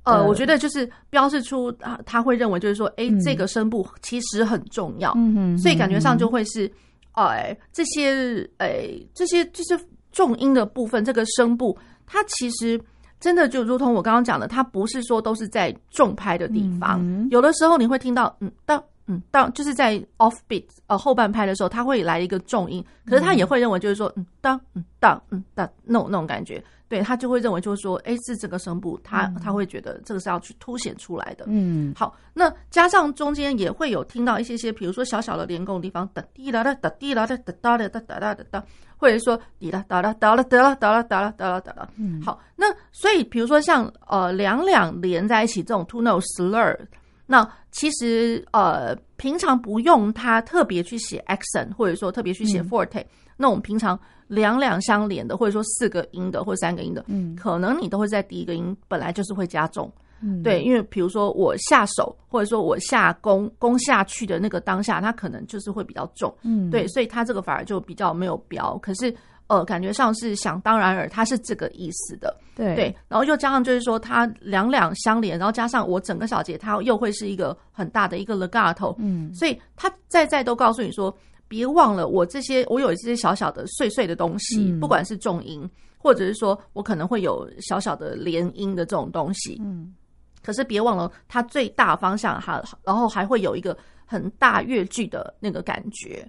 [0.03, 6.71] 呃，我觉得就是标示出他他会认为就是说，哎、欸，这个声部其实很重要，嗯，所以感觉上就会是，
[7.11, 9.77] 哎，这些哎这些就是
[10.13, 12.79] 重音的部分，这个声部它其实
[13.23, 18.83] 真的就如同我刚刚讲的，它不是说都是在重拍的地方，嗯、有的时候你会听到，嗯，当。
[19.05, 31.43] 嗯，当就是在 off beat 呃后半拍的时候，他会来一个重音，可是他也会认为就是说，嗯当嗯当嗯当那种那种感觉，对他就会认为就是说，哎，是这个声部，他他会觉得这个是要去凸显出来的。
[31.49, 38.63] 嗯，好，那加上中间也会有听到一些些，比如说小小的连弓地方，哒滴啦哒哒滴啦哒哒哒哒哒哒哒哒，
[38.95, 41.89] 或者说滴啦哒啦哒啦哒啦哒啦哒啦哒啦哒啦。
[41.97, 46.77] 嗯，好，那所以比如说像呃两两连在一起这种 two note slur。
[47.25, 53.07] 那其实呃，平常不用它特别去写 accent，或者说特别去写 forte，嗯。
[53.35, 69.13] 那我们平常两两相连的，或者说四个音的，或者三个音的，嗯，可能你都会在第一个音本来就是会加重，嗯，对，因为比如说我下手，或者说我下弓弓下去的那个当下，它可能就是会比较重，嗯，对，所以它这个反而就比较没有标，可是。
[69.47, 72.75] 呃，感觉上是想当然耳，它是这个意思的，对。
[72.75, 81.15] 对，然后又加上就是说它两两相连，然后加上我整个小节，它又会是一个很大的一个 legato，嗯，所以它在在都告诉你说，
[81.47, 89.93] 别忘了我这些，我有一些小小的碎碎的东西，嗯，不管是重音，或者是说我可能会有小小的连音的这种东西，嗯，
[90.41, 96.27] 可是别忘了它最大方向哈，然后还会有一个很大乐句的那个感觉。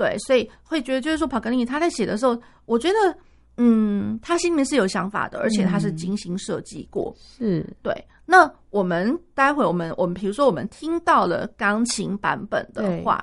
[0.00, 2.34] 对，所以会觉得就是说，帕格尼尼他在写的时候，
[2.64, 3.14] 我觉得，
[3.58, 7.14] 嗯，他心里面是有想法的，而且他是精心设计过。
[7.18, 7.92] 是、嗯，对。
[8.24, 13.22] 那我们待会我们我们比如说我们听到了钢琴版本的话，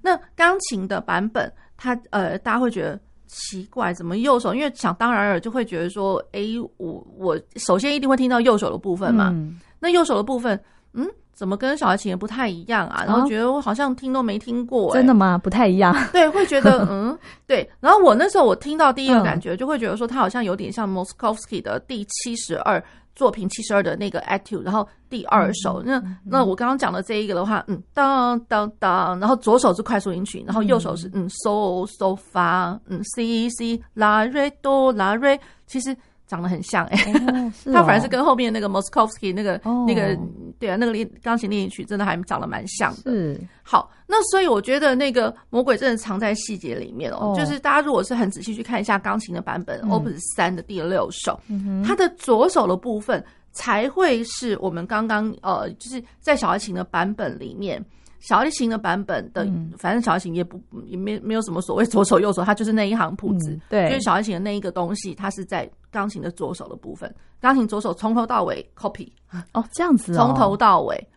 [0.00, 4.54] 那钢琴的版本，他呃，大家会觉得奇怪，怎么右手？
[4.54, 6.42] 因为想当然尔就会觉得说，哎，
[6.76, 9.30] 我我首先一定会听到右手的部分嘛。
[9.32, 10.56] 嗯、那右手的部分，
[10.92, 11.04] 嗯。
[11.34, 13.04] 怎么跟小提琴也不太一样啊？
[13.06, 15.36] 然后觉得我好像听都没听过、欸，真的吗？
[15.38, 15.94] 不太一样。
[16.12, 17.68] 对，会觉得 嗯，对。
[17.80, 22.82] 然后我那时候我听到第一个感觉，就会觉得说他好像有点像 Moszkowski 的第七十二
[23.16, 25.82] 作品七十二的那个 Etude，然后第二首。
[25.84, 35.96] 那那我刚刚讲的这一个的话，嗯，当当当，然后左手是快速音群，然后右手是嗯，so so fa，，嗯，C C 拉瑞哆拉瑞，其实。
[36.32, 40.18] 长得很像哎、欸， 他反而是跟后面那个 Moszkowski 那个、哦、那个
[40.58, 43.10] 对啊，那个练钢琴练习曲真的还长得蛮像的。
[43.10, 47.18] 是，好，那所以我觉得那个魔鬼真的藏在细节里面哦。
[47.20, 53.22] 哦就是大家如果是很仔细去看一下钢琴的版本、嗯、Opus 三的第六首，嗯、它的左手的部分
[53.52, 57.84] 才会是我们刚刚呃，就是在小提琴的版本里面。
[58.22, 69.10] 小提琴的版本的，嗯、反正小提琴也不也没没有什么所谓左手右手，它就是那一行谱子，嗯，对，就是小提琴的那一个东西，它是在钢琴的左手的部分，钢琴左手从头到尾 copy
[69.52, 71.08] 哦，这样子，哦，从头到尾，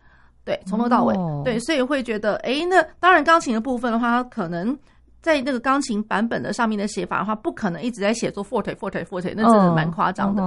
[0.44, 4.76] 对，从头到尾，哦，对，所以会觉得，哎，那当然钢琴的部分的话，它可能
[5.22, 10.42] 在那个钢琴版本的上面的写法的话，不可能一直在写作 forte forte forte，那真的蛮夸张的，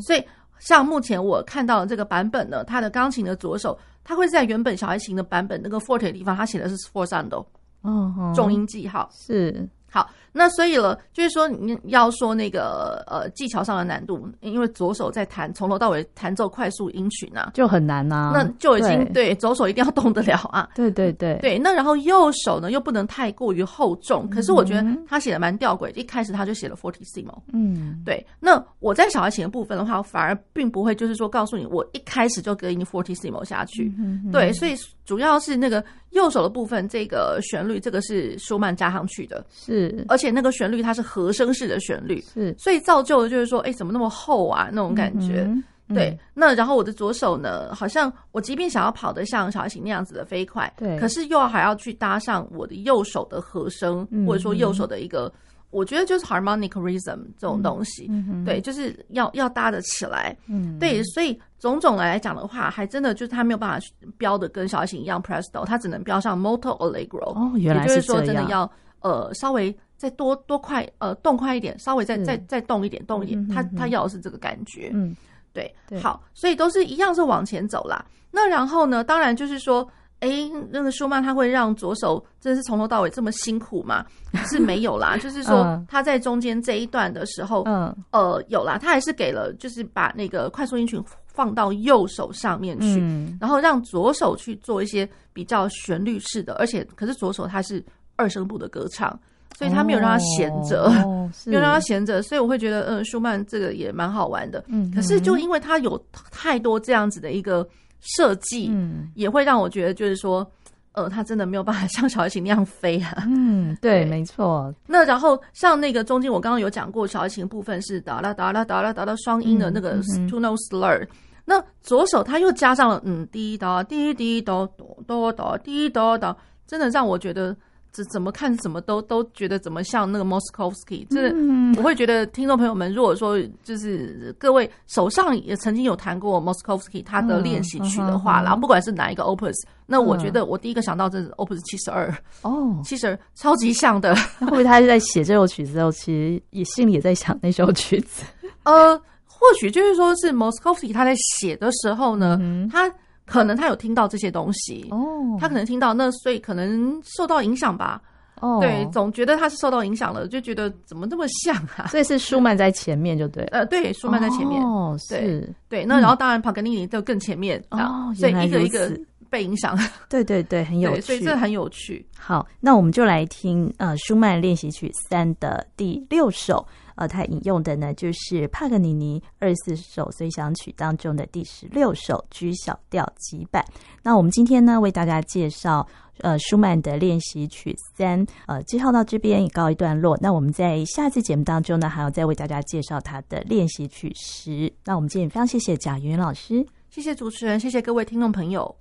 [0.00, 0.22] 所以
[0.60, 3.76] 像目前我看到的这个版本呢，它的钢琴的左手。
[4.02, 7.44] 它会在原本小提琴的版本那个 forte 的地方，它写的是 sforzando，
[7.82, 10.08] 哦，重音记号是好。
[10.32, 18.30] 那所以了，就是说你要说那个呃技巧上的难度，因为左手在弹从头到尾弹奏快速音群啊，就很难啊。
[18.34, 20.68] 那就已经对，对左手一定要动得了啊。
[20.74, 21.58] 对对对对。
[21.58, 27.36] 那然后右手呢又不能太过于厚重，可是我觉得他写的蛮吊诡，一开始他就写了 fortissimo。
[27.52, 28.24] 嗯，对。
[28.38, 33.92] 那我在小提琴的部分的话，反而并不会就是说告诉你我一开始就给你 fortissimo 下去。
[33.98, 34.30] 嗯。
[34.30, 41.00] 对，所以主要是那个右手的部分，这个旋律这个是舒曼加上去的，是，而且那个旋律它是。
[41.02, 44.68] 和声式的旋律是，所以造就的就是说，哎、欸，怎么那么厚啊？
[44.70, 45.50] 那种感觉。
[45.88, 55.32] 对，那然后我的左手呢，好像我即便想要跑得像小提琴那样子的飞快，对，可是又还要去搭上我的右手的和声，嗯、或者说右手的一个，
[55.70, 58.06] 我觉得就是 harmonic rhythm 这种东西。
[58.10, 60.36] 嗯、对，就是要要搭得起来。
[60.46, 63.86] 嗯，对，所以种种来讲的话，还真的就是他没有办法
[64.18, 67.32] 标的跟小提琴一样 presto，他只能标上 molto allegro。
[67.34, 67.96] 哦，原来是这样。
[67.96, 69.76] 也就是说，真的要呃稍微。
[70.00, 75.14] 再多多快，呃，动快一点，稍微再再再动一点，动一点，他他要的是这个感觉，嗯，
[75.52, 78.02] 对，对，好，所以都是一样是往前走啦。
[78.30, 79.86] 那然后呢，当然就是说，
[80.20, 84.02] 哎、欸，那个舒曼他会让左手真的是从头到尾这么辛苦吗？
[84.48, 97.84] 是没有啦，就是说他在中间这一段的时候，嗯，呃，有啦，他还是给了，就是把那个快速音群放到右手上面去，嗯、然后让左手去做一些比较旋律式的，而且可是左手它是
[98.16, 99.20] 二声部的歌唱。
[99.60, 104.64] 所以他没有让他闲着，哦、 没有让他闲着，所以我会觉得，嗯，舒曼这个也蛮好玩的。
[104.68, 107.68] 嗯，可是就因为他有太多这样子的一个
[108.00, 110.50] 设计，嗯，也会让我觉得，就是说，
[110.92, 113.26] 呃，他真的没有办法像小提琴那样飞啊。
[113.28, 114.74] 嗯，对，没错。
[114.86, 121.06] 那然后像那个中间我刚刚有讲过，小提琴部分是哒啦哒啦哒啦哒啦双音的那个 two note slur，
[121.44, 126.34] 那左手他又加上了嗯滴答滴滴哆哆哆哆滴哆哆，
[126.66, 127.54] 真的让我觉得。
[127.92, 131.34] 这怎么看怎么都都觉得怎么像那个 Moszkowski，就是，
[131.76, 139.54] 我会觉得听众朋友们，如果说就是各位手上也曾经有弹过 Moszkowski 他的练习曲的话，然后不管是哪一个 Opus，
[139.86, 144.14] 那我觉得我第一个想到这是 Opus 七十二哦， 七十二超级像的。
[144.38, 148.24] 会不会他是在写这首曲子的时候，其实也心里也在想那首曲子？
[148.62, 152.38] 呃，或许就是说是 Moszkowski 他在写的时候呢，
[152.70, 152.92] 他。
[153.30, 158.02] 可能他有听到这些东西哦，他可能听到，那所以可能受到影响吧。
[158.40, 161.86] 哦，对，总觉得他是受到影响了，就觉得怎么这么像啊？
[161.88, 163.44] 所以是舒曼在前面就对。
[163.52, 164.62] 呃，对，舒曼在前面。
[164.62, 165.54] 哦，对是。
[165.68, 168.90] 对，那然后当然帕格尼尼就更前面哦，所以一个一个
[169.28, 169.78] 被影响。
[170.08, 172.04] 对对对，很有趣，所以这很有趣。
[172.18, 176.66] 好，那我们就来听呃舒曼练习曲三的第六首。
[177.00, 183.64] 呃，他引用的呢，就是帕格尼尼二十四首随想曲当中的第十六首 G 小调几版。
[184.02, 185.86] 那我们今天呢，为大家介绍
[186.18, 190.14] 呃舒曼的练习曲三，呃，介绍到这边也告一段落。
[190.20, 194.70] 那我们在下次节目当中呢，还要再为大家介绍他的练习曲十。
[194.84, 198.76] 那我们今天非常谢谢贾云老师，谢谢主持人，谢谢各位听众朋友。